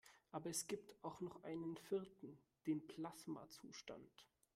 Aber 0.31 0.49
es 0.49 0.65
gibt 0.65 0.95
auch 1.03 1.19
noch 1.21 1.43
einen 1.43 1.77
vierten: 1.77 2.35
Den 2.65 2.87
Plasmazustand. 2.87 4.25